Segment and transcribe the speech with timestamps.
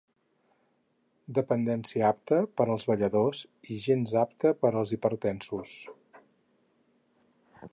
[1.39, 3.41] Dependència apta per als balladors
[3.75, 5.75] i gens apta per als hipertensos.